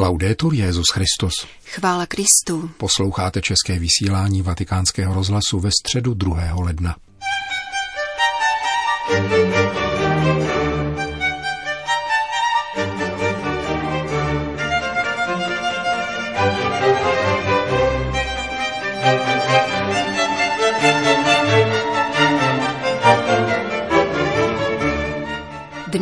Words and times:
Laudetur 0.00 0.54
Jezus 0.54 0.86
Christus. 0.92 1.32
Chvála 1.64 2.06
Kristu. 2.06 2.70
Posloucháte 2.76 3.40
české 3.40 3.78
vysílání 3.78 4.42
Vatikánského 4.42 5.14
rozhlasu 5.14 5.60
ve 5.60 5.70
středu 5.70 6.14
2. 6.14 6.54
ledna. 6.54 6.96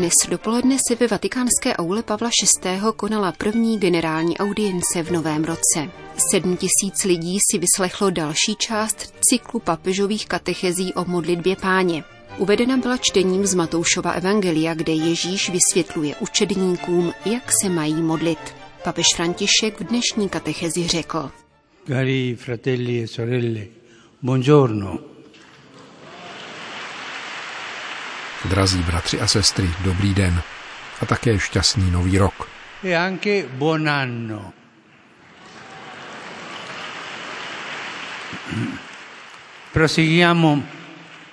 Dnes 0.08 0.30
dopoledne 0.30 0.76
se 0.88 0.94
ve 0.94 1.06
vatikánské 1.06 1.76
aule 1.76 2.02
Pavla 2.02 2.30
VI. 2.64 2.70
konala 2.96 3.32
první 3.32 3.78
generální 3.78 4.38
audience 4.38 5.02
v 5.02 5.10
novém 5.10 5.44
roce. 5.44 5.90
Sedm 6.32 6.56
tisíc 6.56 7.04
lidí 7.04 7.38
si 7.50 7.58
vyslechlo 7.58 8.10
další 8.10 8.56
část 8.56 9.14
cyklu 9.20 9.60
papežových 9.60 10.26
katechezí 10.26 10.94
o 10.94 11.04
modlitbě 11.04 11.56
páně. 11.56 12.04
Uvedena 12.38 12.76
byla 12.76 12.96
čtením 12.96 13.46
z 13.46 13.54
Matoušova 13.54 14.10
Evangelia, 14.10 14.74
kde 14.74 14.92
Ježíš 14.92 15.50
vysvětluje 15.50 16.14
učedníkům, 16.20 17.12
jak 17.24 17.50
se 17.62 17.68
mají 17.68 18.02
modlit. 18.02 18.54
Papež 18.84 19.06
František 19.16 19.80
v 19.80 19.84
dnešní 19.84 20.28
katechezi 20.28 20.88
řekl. 20.88 21.30
Cari 21.86 22.36
fratelli 22.40 23.02
e 23.02 23.06
sorelle, 23.06 23.66
buongiorno. 24.22 24.98
Drazí 28.44 28.78
bratři 28.78 29.20
a 29.20 29.26
sestry, 29.26 29.70
dobrý 29.84 30.14
den 30.14 30.42
a 31.00 31.06
také 31.06 31.38
šťastný 31.38 31.90
nový 31.90 32.18
rok. 32.18 32.48
E 32.84 32.96
anche 32.96 33.44
buon 33.58 33.88
anno. 33.88 34.52
Proseguiamo 39.72 40.62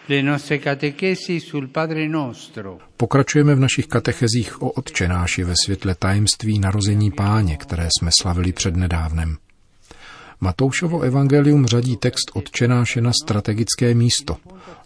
le 0.06 0.22
nostre 0.22 0.60
catechesi 0.60 1.40
sul 1.40 1.68
Padre 1.68 2.08
Nostro. 2.08 2.78
Pokračujeme 2.98 3.56
v 3.56 3.60
našich 3.60 3.88
katechezích 3.88 4.62
o 4.62 4.70
Otčenáši 4.70 5.44
ve 5.44 5.54
světle 5.66 5.96
tajemství 5.96 6.60
narození 6.60 7.12
páně, 7.12 7.58
které 7.58 7.88
jsme 8.00 8.12
slavili 8.22 8.54
přednedávnem. 8.54 9.38
Matoušovo 10.42 11.02
evangelium 11.02 11.66
řadí 11.66 11.98
text 11.98 12.32
Otčenáše 12.34 13.02
na 13.02 13.12
strategické 13.24 13.94
místo, 13.94 14.38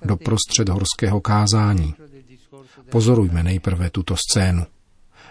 do 0.06 0.18
prostřed 0.18 0.70
horského 0.70 1.22
kázání. 1.22 1.96
Pozorujme 2.92 3.44
nejprve 3.44 3.90
tuto 3.90 4.16
scénu. 4.18 4.66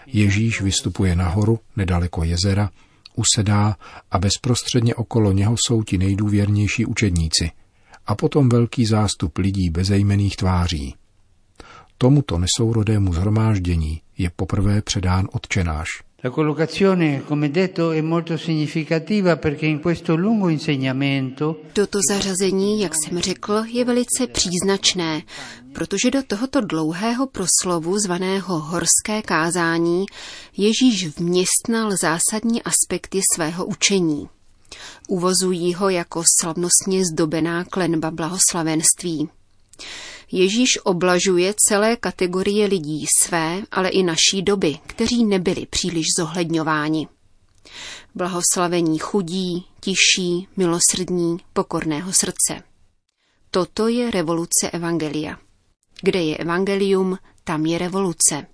Ježíš 0.07 0.61
vystupuje 0.61 1.15
nahoru, 1.15 1.59
nedaleko 1.75 2.23
jezera, 2.23 2.69
usedá 3.15 3.75
a 4.11 4.19
bezprostředně 4.19 4.95
okolo 4.95 5.31
něho 5.31 5.55
jsou 5.57 5.83
ti 5.83 5.97
nejdůvěrnější 5.97 6.85
učedníci 6.85 7.51
a 8.05 8.15
potom 8.15 8.49
velký 8.49 8.85
zástup 8.85 9.37
lidí 9.37 9.69
bezejmených 9.69 10.35
tváří. 10.35 10.95
Tomuto 11.97 12.39
nesourodému 12.39 13.13
zhromáždění 13.13 14.01
je 14.17 14.29
poprvé 14.35 14.81
předán 14.81 15.27
odčenáš. 15.31 15.87
La 16.21 16.31
collocazione, 16.31 17.23
come 17.23 17.49
detto, 17.49 17.93
è 17.93 18.01
molto 18.01 18.35
significativa 18.35 19.37
perché 19.37 19.67
in 19.67 19.79
questo 19.79 20.15
lungo 20.15 20.49
insegnamento 20.49 21.61
Toto 21.73 21.99
zařazení, 22.09 22.81
jak 22.81 22.93
jsem 22.95 23.19
řekl, 23.19 23.63
je 23.67 23.85
velice 23.85 24.27
příznačné, 24.27 25.21
protože 25.73 26.11
do 26.11 26.23
tohoto 26.23 26.61
dlouhého 26.61 27.27
proslovu 27.27 27.99
zvaného 27.99 28.59
horské 28.59 29.21
kázání 29.21 30.05
Ježíš 30.57 31.07
vměstnal 31.17 31.91
zásadní 32.01 32.63
aspekty 32.63 33.19
svého 33.35 33.65
učení. 33.65 34.29
Uvozují 35.07 35.73
ho 35.73 35.89
jako 35.89 36.23
slavnostně 36.41 37.05
zdobená 37.13 37.63
klenba 37.63 38.11
blahoslavenství. 38.11 39.29
Ježíš 40.31 40.79
oblažuje 40.83 41.53
celé 41.67 41.95
kategorie 41.95 42.67
lidí 42.67 43.05
své, 43.21 43.61
ale 43.71 43.89
i 43.89 44.03
naší 44.03 44.41
doby, 44.41 44.77
kteří 44.87 45.25
nebyli 45.25 45.65
příliš 45.65 46.05
zohledňováni. 46.17 47.07
Blahoslavení 48.15 48.97
chudí, 48.99 49.65
tiší, 49.79 50.47
milosrdní, 50.57 51.37
pokorného 51.53 52.13
srdce. 52.13 52.63
Toto 53.51 53.87
je 53.87 54.11
revoluce 54.11 54.69
Evangelia. 54.71 55.37
Kde 56.01 56.21
je 56.23 56.37
Evangelium, 56.37 57.17
tam 57.43 57.65
je 57.65 57.77
revoluce. 57.77 58.47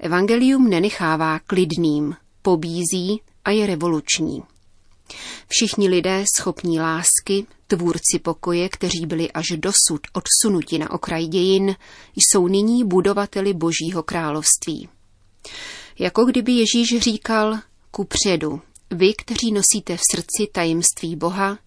Evangelium 0.00 0.70
nenechává 0.70 1.38
klidným, 1.38 2.16
pobízí 2.42 3.20
a 3.44 3.50
je 3.50 3.66
revoluční. 3.66 4.42
Všichni 5.48 5.88
lidé 5.88 6.24
schopní 6.38 6.80
lásky, 6.80 7.46
tvůrci 7.76 8.18
pokoje, 8.22 8.68
kteří 8.68 9.06
byli 9.06 9.32
až 9.32 9.46
dosud 9.56 10.00
odsunuti 10.12 10.78
na 10.78 10.90
okraj 10.90 11.26
dějin, 11.26 11.76
jsou 12.16 12.48
nyní 12.48 12.84
budovateli 12.84 13.54
Božího 13.54 14.02
království. 14.02 14.88
Jako 15.98 16.24
kdyby 16.24 16.52
Ježíš 16.52 16.98
říkal 16.98 17.58
ku 17.90 18.04
předu, 18.04 18.60
vy, 18.90 19.14
kteří 19.14 19.52
nosíte 19.52 19.96
v 19.96 20.00
srdci 20.12 20.52
tajemství 20.52 21.16
Boha, 21.16 21.58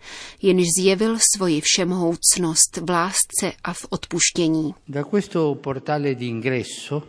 jenž 0.41 0.65
zjevil 0.79 1.17
svoji 1.35 1.61
všemohoucnost 1.63 2.77
v 2.81 2.89
lásce 2.89 3.53
a 3.63 3.73
v 3.73 3.85
odpuštění. 3.89 4.73
da 4.87 5.03
questo 5.03 5.55
portale 5.55 6.15
d'ingresso 6.15 7.03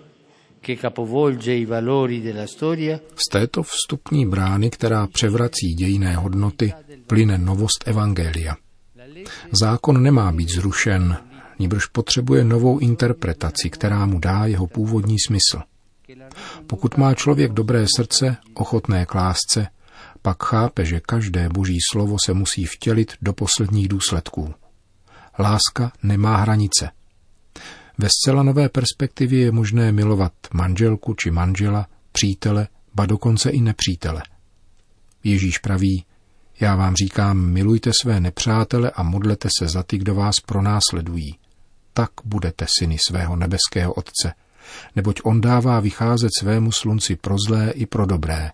che 0.61 0.77
capovolge 0.77 1.55
i 1.55 1.65
valori 1.65 2.21
della 2.21 2.47
storia 2.47 3.01
Z 3.15 3.31
této 3.33 3.63
vstupní 3.63 4.27
brány, 4.27 4.71
která 4.71 5.07
převrací 5.07 5.75
dějné 5.75 6.17
hodnoty, 6.17 6.73
plyne 7.07 7.39
novost 7.39 7.85
Evangelia. 7.87 8.57
Zákon 9.61 10.03
nemá 10.03 10.33
být 10.33 10.49
zrušen, 10.49 11.17
níbrž 11.59 11.87
potřebuje 11.87 12.45
novou 12.45 12.79
interpretaci, 12.79 13.71
která 13.71 14.07
mu 14.07 14.19
dá 14.19 14.47
jeho 14.47 14.67
původní 14.67 15.17
smysl. 15.27 15.61
Pokud 16.67 16.97
má 16.97 17.15
člověk 17.15 17.53
dobré 17.53 17.87
srdce, 17.97 18.37
ochotné 18.55 19.07
k 19.07 19.15
lásce, 19.15 19.67
pak 20.23 20.45
chápe, 20.45 20.85
že 20.85 21.01
každé 21.01 21.49
boží 21.49 21.79
slovo 21.93 22.17
se 22.25 22.35
musí 22.35 22.65
vtělit 22.65 23.13
do 23.23 23.33
posledních 23.33 23.89
důsledků. 23.89 24.55
Láska 25.39 25.93
nemá 26.03 26.37
hranice. 26.37 26.91
Ve 27.99 28.09
zcela 28.09 28.43
nové 28.43 28.69
perspektivě 28.69 29.41
je 29.41 29.53
možné 29.53 29.93
milovat 29.93 30.33
manželku 30.55 31.15
či 31.15 31.31
manžela, 31.31 31.87
přítele, 32.13 32.69
ba 32.95 33.07
dokonce 33.07 33.51
i 33.51 33.61
nepřítele. 33.61 34.23
Ježíš 35.25 35.59
praví, 35.59 36.05
já 36.61 36.77
vám 36.77 36.95
říkám, 36.95 37.39
milujte 37.39 37.91
své 38.03 38.21
nepřátele 38.21 38.91
a 38.91 39.03
modlete 39.03 39.49
se 39.59 39.69
za 39.69 39.83
ty, 39.83 39.99
kdo 39.99 40.15
vás 40.15 40.41
pronásledují. 40.41 41.39
Tak 41.93 42.11
budete 42.25 42.67
syny 42.79 42.97
svého 43.07 43.37
nebeského 43.37 43.93
Otce, 43.93 44.33
neboť 44.97 45.21
on 45.25 45.41
dává 45.41 45.81
vycházet 45.81 46.29
svému 46.39 46.73
slunci 46.73 47.17
pro 47.17 47.37
zlé 47.49 47.71
i 47.71 47.87
pro 47.87 48.07
dobré 48.07 48.51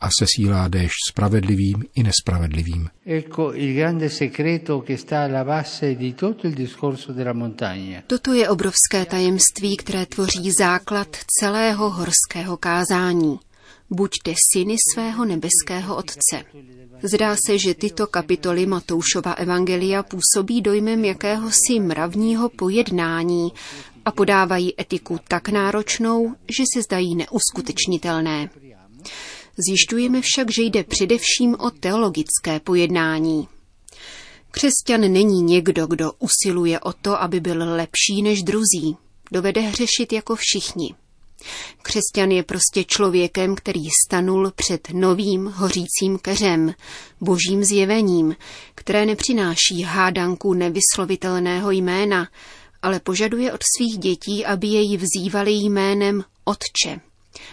a 0.00 0.06
sesílá 0.14 0.70
déšť 0.70 1.10
spravedlivým 1.10 1.82
i 1.98 2.00
nespravedlivým. 2.06 3.02
Ecco 3.02 3.50
il 3.50 3.74
grande 3.74 4.06
segreto 4.08 4.80
che 4.86 4.96
sta 4.96 5.26
alla 5.26 5.42
base 5.42 5.98
di 5.98 6.14
tutto 6.14 6.46
il 6.46 6.54
discorso 6.54 7.12
della 7.12 7.34
montagna. 7.34 8.06
Toto 8.06 8.32
je 8.32 8.48
obrovské 8.48 9.04
tajemství, 9.04 9.76
které 9.76 10.06
tvoří 10.06 10.50
základ 10.54 11.10
celého 11.26 11.90
horského 11.90 12.56
kázání. 12.56 13.47
Buďte 13.90 14.34
syny 14.52 14.76
svého 14.94 15.24
nebeského 15.24 15.96
Otce. 15.96 16.44
Zdá 17.02 17.36
se, 17.46 17.58
že 17.58 17.74
tyto 17.74 18.06
kapitoly 18.06 18.66
Matoušova 18.66 19.32
Evangelia 19.32 20.02
působí 20.02 20.60
dojmem 20.62 21.04
jakéhosi 21.04 21.80
mravního 21.80 22.48
pojednání 22.48 23.52
a 24.04 24.10
podávají 24.10 24.80
etiku 24.80 25.18
tak 25.28 25.48
náročnou, 25.48 26.34
že 26.56 26.64
se 26.74 26.82
zdají 26.82 27.14
neuskutečnitelné. 27.16 28.50
Zjišťujeme 29.68 30.20
však, 30.20 30.50
že 30.50 30.62
jde 30.62 30.84
především 30.84 31.54
o 31.58 31.70
teologické 31.70 32.60
pojednání. 32.60 33.48
Křesťan 34.50 35.00
není 35.12 35.42
někdo, 35.42 35.86
kdo 35.86 36.12
usiluje 36.18 36.80
o 36.80 36.92
to, 36.92 37.22
aby 37.22 37.40
byl 37.40 37.74
lepší 37.74 38.22
než 38.22 38.42
druzí. 38.42 38.96
Dovede 39.32 39.60
hřešit 39.60 40.12
jako 40.12 40.36
všichni. 40.36 40.94
Křesťan 41.82 42.30
je 42.30 42.42
prostě 42.42 42.84
člověkem, 42.84 43.54
který 43.54 43.84
stanul 44.06 44.52
před 44.56 44.88
novým 44.92 45.46
hořícím 45.46 46.18
keřem, 46.22 46.74
božím 47.20 47.64
zjevením, 47.64 48.36
které 48.74 49.06
nepřináší 49.06 49.82
hádanku 49.82 50.54
nevyslovitelného 50.54 51.70
jména, 51.70 52.28
ale 52.82 53.00
požaduje 53.00 53.52
od 53.52 53.60
svých 53.76 53.98
dětí, 53.98 54.44
aby 54.44 54.66
jej 54.66 54.96
vzývali 54.96 55.52
jménem 55.52 56.24
Otče. 56.44 57.00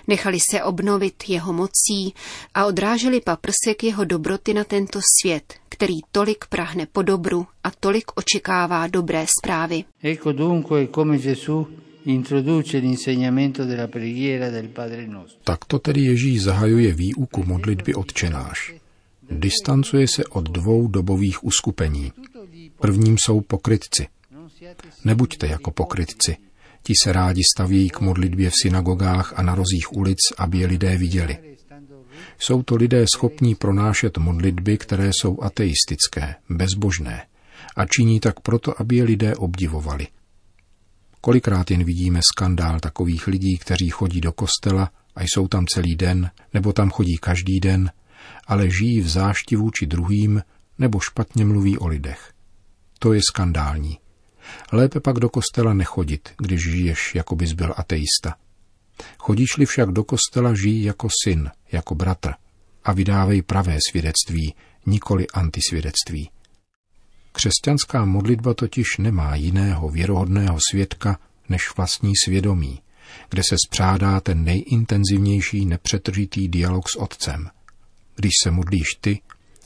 Nechali 0.08 0.40
se 0.52 0.64
obnovit 0.64 1.24
jeho 1.28 1.54
mocí 1.54 2.14
a 2.54 2.66
odráželi 2.66 3.22
paprsek 3.22 3.84
jeho 3.84 4.06
dobroty 4.06 4.54
na 4.54 4.64
tento 4.64 5.00
svět, 5.22 5.54
který 5.70 5.96
tolik 6.12 6.46
prahne 6.50 6.86
po 6.86 7.02
dobru 7.02 7.48
a 7.64 7.72
tolik 7.72 8.12
očekává 8.16 8.88
dobré 8.88 9.26
zprávy. 9.40 9.84
Ecco 10.04 10.32
dunque 10.32 10.88
come 10.96 11.18
Gesù 11.18 11.68
Takto 15.44 15.80
tedy 15.80 16.02
Ježíš 16.02 16.44
zahajuje 16.44 16.94
výuku 16.94 17.44
modlitby 17.44 17.94
odčenáš. 17.96 18.74
Distancuje 19.32 20.08
se 20.08 20.26
od 20.26 20.50
dvou 20.50 20.88
dobových 20.88 21.44
uskupení. 21.44 22.12
Prvním 22.80 23.18
jsou 23.18 23.42
pokrytci. 23.42 24.08
Nebuďte 25.06 25.48
jako 25.48 25.72
pokrytci. 25.72 26.38
Ti 26.84 26.94
se 27.04 27.14
rádi 27.14 27.42
staví 27.56 27.90
k 27.90 28.02
modlitbě 28.02 28.50
v 28.50 28.54
synagogách 28.62 29.34
a 29.36 29.42
na 29.42 29.56
rozích 29.56 29.94
ulic, 29.94 30.20
aby 30.38 30.58
je 30.58 30.68
lidé 30.68 30.98
viděli. 30.98 31.38
Jsou 32.40 32.64
to 32.64 32.76
lidé 32.76 33.06
schopní 33.16 33.56
pronášet 33.56 34.18
modlitby, 34.18 34.78
které 34.78 35.10
jsou 35.14 35.42
ateistické, 35.42 36.36
bezbožné 36.50 37.26
a 37.76 37.86
činí 37.86 38.20
tak 38.20 38.40
proto, 38.40 38.82
aby 38.82 38.96
je 38.96 39.04
lidé 39.04 39.36
obdivovali. 39.36 40.08
Kolikrát 41.26 41.72
jen 41.72 41.84
vidíme 41.84 42.20
skandál 42.34 42.80
takových 42.80 43.28
lidí, 43.28 43.58
kteří 43.58 43.90
chodí 43.90 44.22
do 44.22 44.32
kostela 44.32 44.92
a 45.16 45.24
jsou 45.24 45.48
tam 45.48 45.66
celý 45.68 45.96
den, 45.96 46.32
nebo 46.54 46.74
tam 46.74 46.90
chodí 46.90 47.18
každý 47.18 47.60
den, 47.60 47.92
ale 48.48 48.70
žijí 48.70 49.02
v 49.02 49.10
záštivu 49.10 49.72
či 49.72 49.86
druhým, 49.86 50.44
nebo 50.78 51.00
špatně 51.00 51.46
mluví 51.46 51.78
o 51.78 51.88
lidech. 51.88 52.34
To 53.00 53.14
je 53.14 53.22
skandální. 53.32 53.98
Lépe 54.72 55.00
pak 55.00 55.16
do 55.16 55.30
kostela 55.30 55.74
nechodit, 55.74 56.30
když 56.38 56.62
žiješ, 56.62 57.16
jako 57.16 57.36
bys 57.36 57.54
byl 57.54 57.74
ateista. 57.78 58.36
Chodíš-li 59.18 59.66
však 59.66 59.92
do 59.92 60.04
kostela, 60.04 60.54
žij 60.54 60.84
jako 60.84 61.08
syn, 61.24 61.52
jako 61.72 61.96
bratr 61.96 62.34
a 62.84 62.94
vydávej 62.94 63.42
pravé 63.42 63.78
svědectví, 63.90 64.56
nikoli 64.86 65.28
antisvědectví. 65.28 66.30
Křesťanská 67.36 68.06
modlitba 68.06 68.54
totiž 68.54 68.98
nemá 68.98 69.36
jiného 69.36 69.90
věrohodného 69.90 70.58
svědka 70.72 71.20
než 71.50 71.76
vlastní 71.78 72.14
svědomí, 72.26 72.82
kde 73.30 73.42
se 73.50 73.56
spřádá 73.68 74.20
ten 74.20 74.44
nejintenzivnější 74.44 75.66
nepřetržitý 75.66 76.48
dialog 76.48 76.90
s 76.90 76.96
Otcem. 76.96 77.50
Když 78.16 78.32
se 78.44 78.52
modlíš 78.52 78.88
ty, 79.02 79.20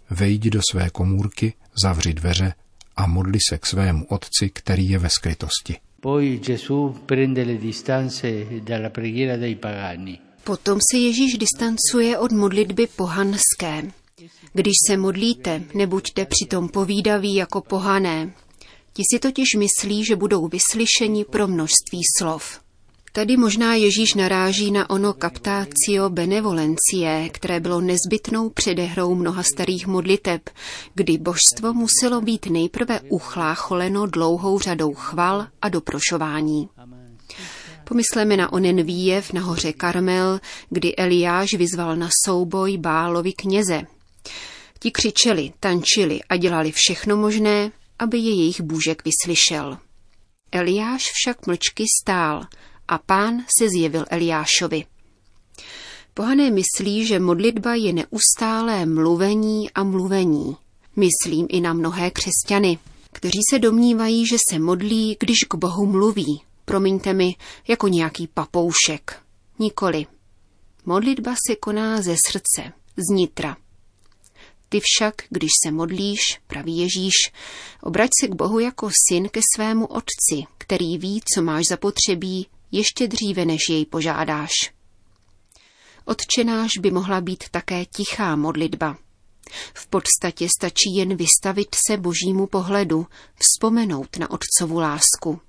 vejdi 0.09 0.49
do 0.49 0.61
své 0.71 0.89
komůrky, 0.89 1.53
zavři 1.83 2.13
dveře 2.13 2.53
a 2.95 3.07
modli 3.07 3.39
se 3.49 3.57
k 3.57 3.65
svému 3.65 4.05
Otci, 4.05 4.49
který 4.49 4.89
je 4.89 4.99
ve 4.99 5.09
skrytosti. 5.09 5.75
Potom 10.43 10.79
se 10.91 10.97
Ježíš 10.97 11.37
distancuje 11.37 12.17
od 12.17 12.31
modlitby 12.31 12.87
pohanské. 12.87 13.83
Když 14.53 14.73
se 14.87 14.97
modlíte, 14.97 15.63
nebuďte 15.73 16.25
přitom 16.25 16.69
povídaví 16.69 17.35
jako 17.35 17.61
pohané. 17.61 18.33
Ti 18.93 19.03
si 19.13 19.19
totiž 19.19 19.45
myslí, 19.57 20.05
že 20.05 20.15
budou 20.15 20.47
vyslyšeni 20.47 21.25
pro 21.25 21.47
množství 21.47 22.01
slov. 22.17 22.59
Tady 23.11 23.37
možná 23.37 23.75
Ježíš 23.75 24.13
naráží 24.13 24.71
na 24.71 24.89
ono 24.89 25.13
captatio 25.13 26.09
benevolencie, 26.09 27.29
které 27.31 27.59
bylo 27.59 27.81
nezbytnou 27.81 28.49
předehrou 28.49 29.15
mnoha 29.15 29.43
starých 29.43 29.87
modliteb, 29.87 30.49
kdy 30.93 31.17
božstvo 31.17 31.73
muselo 31.73 32.21
být 32.21 32.45
nejprve 32.45 32.99
uchlácholeno 33.09 34.05
dlouhou 34.05 34.59
řadou 34.59 34.93
chval 34.93 35.47
a 35.61 35.69
doprošování. 35.69 36.69
Pomysleme 37.83 38.37
na 38.37 38.53
onen 38.53 38.83
výjev 38.83 39.33
na 39.33 39.41
hoře 39.41 39.73
Karmel, 39.73 40.39
kdy 40.69 40.95
Eliáš 40.95 41.53
vyzval 41.53 41.95
na 41.95 42.09
souboj 42.25 42.77
Bálovi 42.77 43.33
kněze. 43.33 43.81
Ti 44.79 44.91
křičeli, 44.91 45.53
tančili 45.59 46.19
a 46.29 46.37
dělali 46.37 46.71
všechno 46.71 47.17
možné, 47.17 47.71
aby 47.99 48.17
je 48.17 48.35
jejich 48.35 48.61
bůžek 48.61 49.03
vyslyšel. 49.05 49.77
Eliáš 50.51 51.11
však 51.13 51.47
mlčky 51.47 51.83
stál 52.01 52.43
a 52.87 52.97
pán 52.97 53.45
se 53.59 53.67
zjevil 53.69 54.05
Eliášovi. 54.09 54.85
Pohané 56.13 56.51
myslí, 56.51 57.05
že 57.05 57.19
modlitba 57.19 57.75
je 57.75 57.93
neustálé 57.93 58.85
mluvení 58.85 59.71
a 59.71 59.83
mluvení. 59.83 60.57
Myslím 60.95 61.47
i 61.49 61.61
na 61.61 61.73
mnohé 61.73 62.11
křesťany, 62.11 62.77
kteří 63.11 63.39
se 63.53 63.59
domnívají, 63.59 64.27
že 64.27 64.37
se 64.49 64.59
modlí, 64.59 65.17
když 65.19 65.37
k 65.49 65.55
Bohu 65.55 65.85
mluví. 65.85 66.41
Promiňte 66.65 67.13
mi, 67.13 67.35
jako 67.67 67.87
nějaký 67.87 68.27
papoušek. 68.27 69.21
Nikoli. 69.59 70.05
Modlitba 70.85 71.35
se 71.47 71.55
koná 71.55 72.01
ze 72.01 72.15
srdce, 72.27 72.73
z 72.97 73.13
nitra. 73.13 73.57
Ty 74.69 74.79
však, 74.83 75.15
když 75.29 75.51
se 75.65 75.71
modlíš, 75.71 76.19
praví 76.47 76.77
Ježíš, 76.77 77.13
obrať 77.83 78.09
se 78.21 78.27
k 78.27 78.35
Bohu 78.35 78.59
jako 78.59 78.89
syn 79.09 79.29
ke 79.29 79.41
svému 79.55 79.85
otci, 79.85 80.45
který 80.57 80.97
ví, 80.97 81.21
co 81.33 81.41
máš 81.41 81.65
zapotřebí, 81.65 82.47
ještě 82.71 83.07
dříve, 83.07 83.45
než 83.45 83.61
jej 83.69 83.85
požádáš. 83.85 84.51
Otčenáš 86.05 86.77
by 86.77 86.91
mohla 86.91 87.21
být 87.21 87.43
také 87.51 87.85
tichá 87.85 88.35
modlitba. 88.35 88.97
V 89.73 89.87
podstatě 89.87 90.47
stačí 90.59 90.95
jen 90.95 91.15
vystavit 91.15 91.75
se 91.87 91.97
božímu 91.97 92.47
pohledu, 92.47 93.07
vzpomenout 93.35 94.17
na 94.17 94.27
otcovu 94.31 94.79
lásku. 94.79 95.41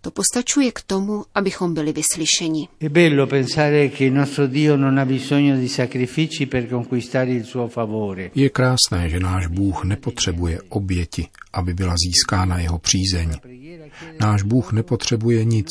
To 0.00 0.10
postačuje 0.10 0.72
k 0.72 0.80
tomu, 0.82 1.24
abychom 1.34 1.74
byli 1.74 1.92
vyslyšeni. 1.92 2.68
Je 8.34 8.50
krásné, 8.50 9.08
že 9.08 9.20
náš 9.20 9.46
Bůh 9.46 9.84
nepotřebuje 9.84 10.60
oběti, 10.68 11.26
aby 11.52 11.74
byla 11.74 11.94
získána 12.06 12.58
jeho 12.58 12.78
přízeň. 12.78 13.30
Náš 14.20 14.42
Bůh 14.42 14.72
nepotřebuje 14.72 15.44
nic. 15.44 15.66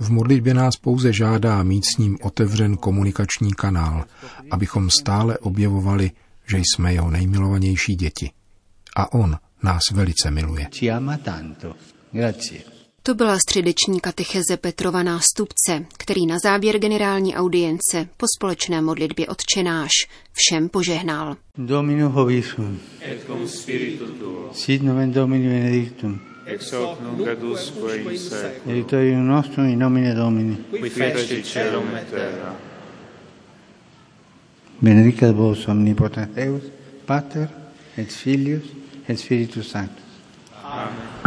V 0.00 0.10
modlitbě 0.10 0.54
nás 0.54 0.76
pouze 0.76 1.12
žádá 1.12 1.62
mít 1.62 1.84
s 1.94 1.98
ním 1.98 2.18
otevřen 2.22 2.76
komunikační 2.76 3.52
kanál, 3.52 4.04
abychom 4.50 4.90
stále 4.90 5.38
objevovali, 5.38 6.10
že 6.50 6.58
jsme 6.58 6.92
jeho 6.92 7.10
nejmilovanější 7.10 7.94
děti. 7.94 8.30
A 8.96 9.12
on 9.12 9.36
nás 9.62 9.82
velice 9.92 10.30
miluje. 10.30 10.68
To 13.06 13.14
byla 13.14 13.38
středeční 13.38 14.00
katecheze 14.00 14.56
Petrova 14.56 15.02
nástupce, 15.02 15.84
který 15.98 16.26
na 16.26 16.38
závěr 16.38 16.78
generální 16.78 17.36
audience 17.36 18.08
po 18.16 18.26
společné 18.36 18.82
modlitbě 18.82 19.26
odčenáš 19.26 19.90
všem 20.32 20.68
požehnal. 20.68 21.36
Domino 21.58 22.10
hovisum. 22.10 22.78
Et 23.00 23.24
cum 23.26 23.48
spiritu 23.48 24.06
tuo. 24.06 24.50
Sit 24.52 24.82
nomen 24.82 25.12
Domini 25.12 25.48
benedictum. 25.48 26.20
Ex 26.46 26.72
hoc 26.72 27.00
nunc 27.00 27.28
adusque 27.28 27.96
in 27.96 28.18
seculum. 28.18 28.72
Editorium 28.72 29.26
nostrum 29.26 29.66
in 29.66 29.78
nomine 29.78 30.14
Domini. 30.14 30.56
Qui 30.70 30.90
feci 30.90 31.42
celum 31.42 31.96
et 31.96 32.10
terra. 32.10 32.56
Benedicat 34.80 35.34
vos 35.34 35.68
omnipotens 35.68 36.28
Deus, 36.34 36.62
Pater, 37.06 37.48
et 37.96 38.12
Filius, 38.12 38.64
et 39.08 39.18
Spiritus 39.18 39.70
Sanctus. 39.70 40.04
Amen. 40.62 41.23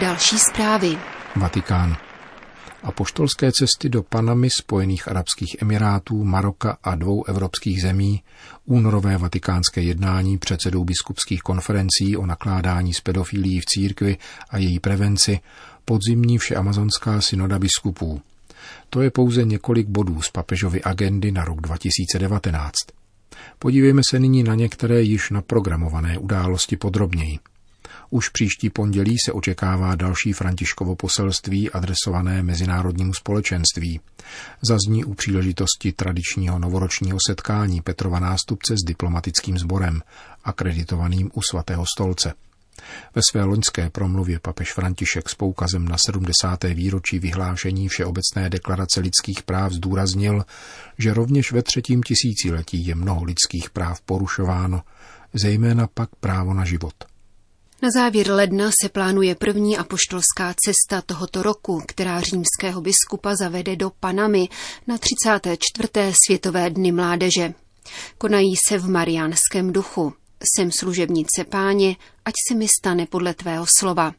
Další 0.00 0.38
zprávy. 0.38 0.98
Vatikán. 1.36 1.96
Apoštolské 2.82 3.52
cesty 3.52 3.88
do 3.88 4.02
Panamy, 4.02 4.48
Spojených 4.50 5.08
Arabských 5.08 5.56
Emirátů, 5.62 6.24
Maroka 6.24 6.78
a 6.82 6.94
dvou 6.94 7.24
evropských 7.24 7.82
zemí, 7.82 8.22
únorové 8.66 9.18
vatikánské 9.18 9.80
jednání 9.80 10.38
předsedou 10.38 10.84
biskupských 10.84 11.40
konferencí 11.40 12.16
o 12.16 12.26
nakládání 12.26 12.94
s 12.94 13.00
pedofilí 13.00 13.60
v 13.60 13.64
církvi 13.64 14.16
a 14.50 14.58
její 14.58 14.80
prevenci, 14.80 15.40
podzimní 15.84 16.38
všeamazonská 16.38 17.20
synoda 17.20 17.58
biskupů. 17.58 18.22
To 18.90 19.02
je 19.02 19.10
pouze 19.10 19.44
několik 19.44 19.86
bodů 19.86 20.22
z 20.22 20.30
papežovy 20.30 20.82
agendy 20.82 21.32
na 21.32 21.44
rok 21.44 21.60
2019. 21.60 22.74
Podívejme 23.58 24.02
se 24.10 24.18
nyní 24.18 24.42
na 24.42 24.54
některé 24.54 25.02
již 25.02 25.30
naprogramované 25.30 26.18
události 26.18 26.76
podrobněji. 26.76 27.38
Už 28.10 28.28
příští 28.28 28.70
pondělí 28.70 29.16
se 29.26 29.32
očekává 29.32 29.94
další 29.94 30.32
Františkovo 30.32 30.96
poselství 30.96 31.70
adresované 31.70 32.42
mezinárodnímu 32.42 33.14
společenství. 33.14 34.00
Zazní 34.62 35.04
u 35.04 35.14
příležitosti 35.14 35.92
tradičního 35.92 36.58
novoročního 36.58 37.18
setkání 37.28 37.80
Petrova 37.80 38.20
nástupce 38.20 38.74
s 38.74 38.86
diplomatickým 38.86 39.58
sborem, 39.58 40.02
akreditovaným 40.44 41.30
u 41.34 41.42
svatého 41.42 41.84
stolce. 41.94 42.34
Ve 43.14 43.22
své 43.30 43.44
loňské 43.44 43.90
promluvě 43.90 44.38
papež 44.38 44.72
František 44.72 45.28
s 45.28 45.34
poukazem 45.34 45.88
na 45.88 45.96
70. 46.06 46.64
výročí 46.64 47.18
vyhlášení 47.18 47.88
Všeobecné 47.88 48.50
deklarace 48.50 49.00
lidských 49.00 49.42
práv 49.42 49.72
zdůraznil, 49.72 50.44
že 50.98 51.14
rovněž 51.14 51.52
ve 51.52 51.62
třetím 51.62 52.02
tisíciletí 52.02 52.86
je 52.86 52.94
mnoho 52.94 53.24
lidských 53.24 53.70
práv 53.70 54.00
porušováno, 54.00 54.82
zejména 55.34 55.86
pak 55.94 56.10
právo 56.20 56.54
na 56.54 56.64
život. 56.64 56.94
Na 57.82 57.88
závěr 57.94 58.30
ledna 58.30 58.70
se 58.82 58.88
plánuje 58.88 59.34
první 59.34 59.78
apoštolská 59.78 60.54
cesta 60.66 61.02
tohoto 61.02 61.42
roku, 61.42 61.82
která 61.86 62.20
římského 62.20 62.80
biskupa 62.80 63.36
zavede 63.36 63.76
do 63.76 63.90
Panamy 64.00 64.48
na 64.86 64.98
34. 64.98 65.88
světové 66.26 66.70
dny 66.70 66.92
mládeže. 66.92 67.54
Konají 68.18 68.54
se 68.68 68.78
v 68.78 68.90
mariánském 68.90 69.72
duchu. 69.72 70.12
Jsem 70.42 70.72
služebnice 70.72 71.44
páně, 71.48 71.96
ať 72.24 72.34
se 72.48 72.54
mi 72.54 72.66
stane 72.68 73.06
podle 73.06 73.34
tvého 73.34 73.66
slova. 73.78 74.14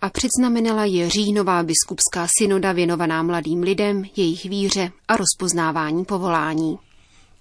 A 0.00 0.10
předznamenala 0.10 0.84
je 0.84 1.10
říjnová 1.10 1.62
biskupská 1.62 2.26
synoda 2.38 2.72
věnovaná 2.72 3.22
mladým 3.22 3.62
lidem, 3.62 4.04
jejich 4.16 4.44
víře 4.44 4.92
a 5.08 5.16
rozpoznávání 5.16 6.04
povolání. 6.04 6.78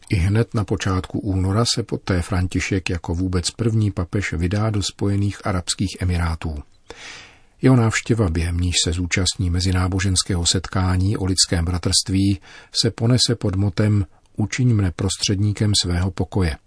I 0.09 0.15
hned 0.15 0.53
na 0.53 0.63
počátku 0.63 1.19
února 1.19 1.65
se 1.75 1.83
poté 1.83 2.21
František 2.21 2.89
jako 2.89 3.15
vůbec 3.15 3.51
první 3.51 3.91
papež 3.91 4.33
vydá 4.33 4.69
do 4.69 4.83
Spojených 4.83 5.47
Arabských 5.47 5.97
Emirátů. 5.99 6.63
Jeho 7.61 7.75
návštěva, 7.75 8.29
během 8.29 8.57
níž 8.57 8.75
se 8.83 8.91
zúčastní 8.91 9.49
mezináboženského 9.49 10.45
setkání 10.45 11.17
o 11.17 11.25
lidském 11.25 11.65
bratrství, 11.65 12.39
se 12.81 12.91
ponese 12.91 13.35
pod 13.35 13.55
motem 13.55 14.05
Učiň 14.37 14.73
mne 14.75 14.91
prostředníkem 14.91 15.71
svého 15.81 16.11
pokoje. 16.11 16.57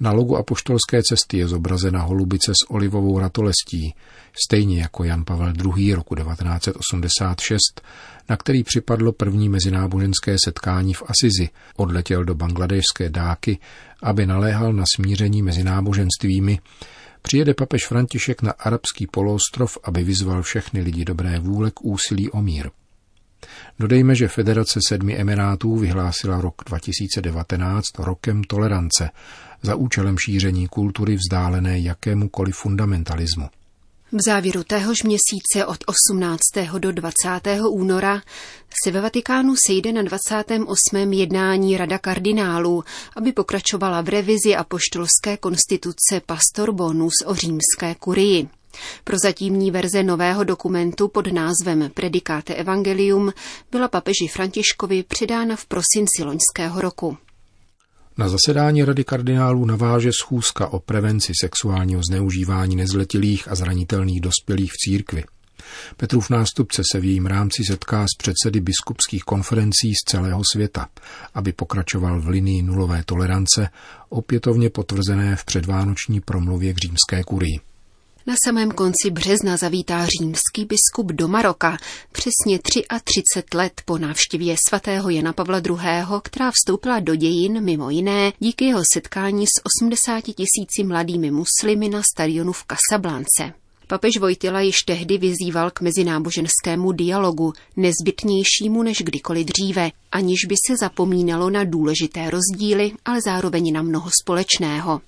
Na 0.00 0.12
logu 0.12 0.36
apoštolské 0.36 1.02
cesty 1.02 1.38
je 1.38 1.48
zobrazena 1.48 2.02
holubice 2.02 2.52
s 2.52 2.70
olivovou 2.70 3.18
ratolestí, 3.18 3.94
stejně 4.46 4.80
jako 4.80 5.04
Jan 5.04 5.24
Pavel 5.24 5.52
II. 5.76 5.94
roku 5.94 6.14
1986, 6.14 7.60
na 8.28 8.36
který 8.36 8.62
připadlo 8.62 9.12
první 9.12 9.48
mezináboženské 9.48 10.36
setkání 10.44 10.94
v 10.94 11.02
Asizi, 11.06 11.48
odletěl 11.76 12.24
do 12.24 12.34
bangladešské 12.34 13.10
dáky, 13.10 13.58
aby 14.02 14.26
naléhal 14.26 14.72
na 14.72 14.84
smíření 14.96 15.42
mezi 15.42 15.64
náboženstvími, 15.64 16.60
přijede 17.22 17.54
papež 17.54 17.86
František 17.86 18.42
na 18.42 18.52
arabský 18.52 19.06
poloostrov, 19.06 19.78
aby 19.84 20.04
vyzval 20.04 20.42
všechny 20.42 20.80
lidi 20.80 21.04
dobré 21.04 21.38
vůle 21.38 21.70
k 21.70 21.84
úsilí 21.84 22.30
o 22.30 22.42
mír. 22.42 22.70
Dodejme, 23.78 24.14
že 24.14 24.28
Federace 24.28 24.80
sedmi 24.88 25.16
emirátů 25.16 25.76
vyhlásila 25.76 26.40
rok 26.40 26.54
2019 26.66 27.98
rokem 27.98 28.44
tolerance 28.44 29.10
za 29.64 29.74
účelem 29.74 30.18
šíření 30.18 30.68
kultury 30.68 31.16
vzdálené 31.16 31.80
jakémukoliv 31.80 32.56
fundamentalismu. 32.56 33.48
V 34.12 34.22
závěru 34.26 34.64
téhož 34.64 35.02
měsíce 35.02 35.66
od 35.66 35.78
18. 35.86 36.40
do 36.78 36.92
20. 36.92 37.40
února 37.70 38.22
se 38.84 38.90
ve 38.90 39.00
Vatikánu 39.00 39.54
sejde 39.66 39.92
na 39.92 40.02
28. 40.02 41.12
jednání 41.12 41.76
Rada 41.76 41.98
kardinálů, 41.98 42.84
aby 43.16 43.32
pokračovala 43.32 44.00
v 44.00 44.08
revizi 44.08 44.56
apoštolské 44.56 45.36
konstituce 45.40 46.20
Pastor 46.26 46.72
Bonus 46.72 47.14
o 47.26 47.34
římské 47.34 47.94
kurii. 47.98 48.48
Prozatímní 49.04 49.70
verze 49.70 50.02
nového 50.02 50.44
dokumentu 50.44 51.08
pod 51.08 51.32
názvem 51.32 51.90
Predicate 51.94 52.54
Evangelium 52.54 53.32
byla 53.70 53.88
papeži 53.88 54.28
Františkovi 54.28 55.02
předána 55.02 55.56
v 55.56 55.66
prosinci 55.66 56.24
loňského 56.24 56.80
roku. 56.80 57.16
Na 58.18 58.28
zasedání 58.28 58.84
Rady 58.84 59.04
kardinálů 59.04 59.64
naváže 59.64 60.10
schůzka 60.12 60.68
o 60.68 60.80
prevenci 60.80 61.32
sexuálního 61.40 62.00
zneužívání 62.10 62.76
nezletilých 62.76 63.48
a 63.48 63.54
zranitelných 63.54 64.20
dospělých 64.20 64.72
v 64.72 64.76
církvi. 64.76 65.24
Petrův 65.96 66.30
nástupce 66.30 66.82
se 66.92 67.00
v 67.00 67.04
jejím 67.04 67.26
rámci 67.26 67.64
setká 67.64 68.02
s 68.04 68.16
předsedy 68.18 68.60
biskupských 68.60 69.22
konferencí 69.22 69.94
z 69.94 70.10
celého 70.10 70.42
světa, 70.52 70.88
aby 71.34 71.52
pokračoval 71.52 72.20
v 72.20 72.28
linii 72.28 72.62
nulové 72.62 73.02
tolerance, 73.04 73.68
opětovně 74.08 74.70
potvrzené 74.70 75.36
v 75.36 75.44
předvánoční 75.44 76.20
promluvě 76.20 76.74
k 76.74 76.78
římské 76.78 77.22
kurii. 77.24 77.73
Na 78.26 78.34
samém 78.44 78.70
konci 78.70 79.10
března 79.10 79.56
zavítá 79.56 80.06
římský 80.06 80.64
biskup 80.64 81.12
do 81.12 81.28
Maroka, 81.28 81.78
přesně 82.12 82.58
33 83.04 83.56
let 83.56 83.72
po 83.84 83.98
návštěvě 83.98 84.56
svatého 84.68 85.10
Jana 85.10 85.32
Pavla 85.32 85.58
II., 85.58 86.20
která 86.22 86.50
vstoupila 86.50 87.00
do 87.00 87.14
dějin 87.14 87.60
mimo 87.64 87.90
jiné 87.90 88.32
díky 88.38 88.64
jeho 88.64 88.82
setkání 88.92 89.46
s 89.46 89.50
80 89.80 90.20
tisíci 90.20 90.84
mladými 90.84 91.30
muslimy 91.30 91.88
na 91.88 92.02
stadionu 92.14 92.52
v 92.52 92.64
Casablance. 92.64 93.52
Papež 93.86 94.18
Vojtila 94.18 94.60
již 94.60 94.76
tehdy 94.86 95.18
vyzýval 95.18 95.70
k 95.70 95.80
mezináboženskému 95.80 96.92
dialogu, 96.92 97.52
nezbytnějšímu 97.76 98.82
než 98.82 98.98
kdykoliv 99.02 99.46
dříve, 99.46 99.90
aniž 100.12 100.44
by 100.48 100.54
se 100.66 100.76
zapomínalo 100.76 101.50
na 101.50 101.64
důležité 101.64 102.30
rozdíly, 102.30 102.92
ale 103.04 103.20
zároveň 103.24 103.72
na 103.72 103.82
mnoho 103.82 104.10
společného. 104.22 105.00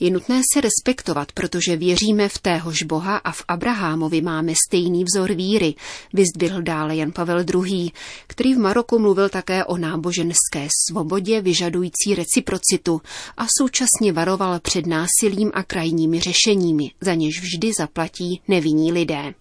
Je 0.00 0.10
nutné 0.10 0.40
se 0.54 0.60
respektovat, 0.60 1.32
protože 1.32 1.76
věříme 1.76 2.28
v 2.28 2.38
téhož 2.38 2.82
Boha 2.82 3.16
a 3.16 3.32
v 3.32 3.44
Abrahamovi 3.48 4.20
máme 4.20 4.52
stejný 4.68 5.04
vzor 5.04 5.32
víry, 5.32 5.74
vyzdvihl 6.12 6.62
dále 6.62 6.96
Jan 6.96 7.12
Pavel 7.12 7.44
II., 7.54 7.90
který 8.26 8.54
v 8.54 8.58
Maroku 8.58 8.98
mluvil 8.98 9.28
také 9.28 9.64
o 9.64 9.76
náboženské 9.76 10.68
svobodě 10.88 11.40
vyžadující 11.40 12.14
reciprocitu 12.14 13.00
a 13.36 13.46
současně 13.58 14.12
varoval 14.12 14.60
před 14.60 14.86
násilím 14.86 15.50
a 15.54 15.62
krajními 15.62 16.20
řešeními, 16.20 16.90
za 17.00 17.14
něž 17.14 17.40
vždy 17.40 17.70
zaplatí 17.78 18.40
nevinní 18.48 18.92
lidé. 18.92 19.34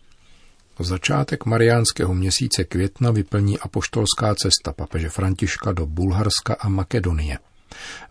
Začátek 0.79 1.45
mariánského 1.45 2.13
měsíce 2.13 2.63
května 2.63 3.11
vyplní 3.11 3.59
apoštolská 3.59 4.35
cesta 4.35 4.73
papeže 4.73 5.09
Františka 5.09 5.71
do 5.71 5.85
Bulharska 5.85 6.53
a 6.59 6.69
Makedonie. 6.69 7.37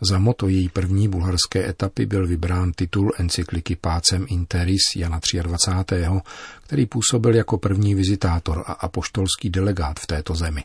Za 0.01 0.19
moto 0.19 0.49
její 0.49 0.69
první 0.69 1.09
bulharské 1.09 1.69
etapy 1.69 2.07
byl 2.07 2.27
vybrán 2.27 2.73
titul 2.73 3.13
encykliky 3.19 3.77
Pácem 3.77 4.27
Interis 4.29 4.83
Jana 4.97 5.21
23., 5.43 6.07
který 6.63 6.87
působil 6.87 7.35
jako 7.35 7.59
první 7.59 7.95
vizitátor 7.95 8.65
a 8.67 8.73
apoštolský 8.73 9.51
delegát 9.51 9.99
v 9.99 10.07
této 10.07 10.35
zemi. 10.35 10.65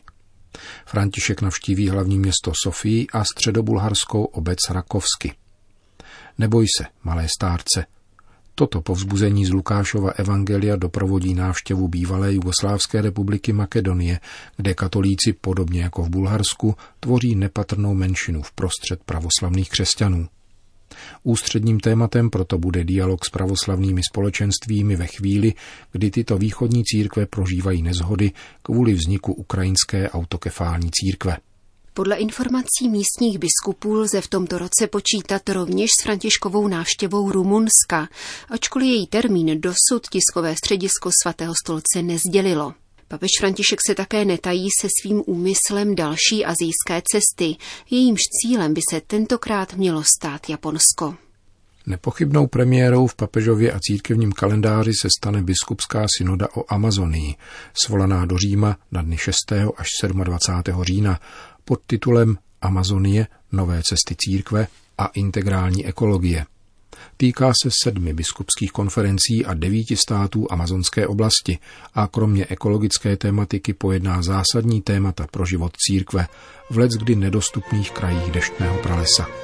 František 0.86 1.42
navštíví 1.42 1.88
hlavní 1.88 2.18
město 2.18 2.52
Sofii 2.62 3.06
a 3.12 3.24
středobulharskou 3.24 4.24
obec 4.24 4.58
Rakovsky. 4.70 5.34
Neboj 6.38 6.66
se, 6.78 6.86
malé 7.02 7.26
stárce, 7.28 7.86
Toto 8.54 8.80
povzbuzení 8.80 9.46
z 9.46 9.50
Lukášova 9.50 10.10
evangelia 10.10 10.76
doprovodí 10.76 11.34
návštěvu 11.34 11.88
bývalé 11.88 12.34
Jugoslávské 12.34 13.00
republiky 13.02 13.52
Makedonie, 13.52 14.20
kde 14.56 14.74
katolíci, 14.74 15.32
podobně 15.32 15.82
jako 15.82 16.02
v 16.02 16.10
Bulharsku, 16.10 16.74
tvoří 17.00 17.34
nepatrnou 17.34 17.94
menšinu 17.94 18.42
v 18.42 18.52
prostřed 18.52 19.00
pravoslavných 19.04 19.70
křesťanů. 19.70 20.28
Ústředním 21.22 21.80
tématem 21.80 22.30
proto 22.30 22.58
bude 22.58 22.84
dialog 22.84 23.24
s 23.24 23.30
pravoslavnými 23.30 24.00
společenstvími 24.10 24.96
ve 24.96 25.06
chvíli, 25.06 25.54
kdy 25.92 26.10
tyto 26.10 26.38
východní 26.38 26.84
církve 26.84 27.26
prožívají 27.26 27.82
nezhody 27.82 28.32
kvůli 28.62 28.94
vzniku 28.94 29.32
ukrajinské 29.32 30.10
autokefální 30.10 30.90
církve. 30.92 31.36
Podle 31.96 32.16
informací 32.16 32.88
místních 32.90 33.38
biskupů 33.38 33.94
lze 33.94 34.20
v 34.20 34.28
tomto 34.28 34.58
roce 34.58 34.86
počítat 34.86 35.48
rovněž 35.48 35.90
s 36.00 36.02
Františkovou 36.02 36.68
návštěvou 36.68 37.32
Rumunska, 37.32 38.08
ačkoliv 38.50 38.88
její 38.88 39.06
termín 39.06 39.60
dosud 39.60 40.08
tiskové 40.10 40.54
středisko 40.56 41.10
svatého 41.22 41.54
stolce 41.64 42.02
nezdělilo. 42.02 42.74
Papež 43.08 43.30
František 43.40 43.78
se 43.86 43.94
také 43.94 44.24
netají 44.24 44.68
se 44.80 44.88
svým 45.00 45.22
úmyslem 45.26 45.94
další 45.94 46.44
azijské 46.44 47.02
cesty, 47.12 47.56
jejímž 47.90 48.20
cílem 48.20 48.74
by 48.74 48.80
se 48.90 49.00
tentokrát 49.00 49.74
mělo 49.74 50.02
stát 50.04 50.48
Japonsko. 50.48 51.14
Nepochybnou 51.86 52.46
premiérou 52.46 53.06
v 53.06 53.14
papežově 53.14 53.72
a 53.72 53.78
církevním 53.80 54.32
kalendáři 54.32 54.92
se 55.02 55.08
stane 55.18 55.42
biskupská 55.42 56.06
synoda 56.18 56.48
o 56.56 56.72
Amazonii, 56.72 57.34
svolaná 57.74 58.26
do 58.26 58.38
Říma 58.38 58.76
na 58.92 59.02
dny 59.02 59.16
6. 59.16 59.34
až 59.76 59.88
27. 60.24 60.84
října 60.84 61.20
pod 61.64 61.80
titulem 61.86 62.38
Amazonie, 62.60 63.26
nové 63.52 63.82
cesty 63.82 64.14
církve 64.18 64.66
a 64.98 65.06
integrální 65.06 65.86
ekologie. 65.86 66.46
Týká 67.16 67.52
se 67.62 67.70
sedmi 67.84 68.12
biskupských 68.12 68.72
konferencí 68.72 69.44
a 69.46 69.54
devíti 69.54 69.96
států 69.96 70.46
amazonské 70.50 71.06
oblasti 71.06 71.58
a 71.94 72.06
kromě 72.06 72.46
ekologické 72.46 73.16
tématiky 73.16 73.72
pojedná 73.72 74.22
zásadní 74.22 74.82
témata 74.82 75.26
pro 75.30 75.46
život 75.46 75.72
církve 75.76 76.26
v 76.70 76.78
leckdy 76.78 77.16
nedostupných 77.16 77.90
krajích 77.90 78.30
deštného 78.30 78.78
pralesa. 78.78 79.43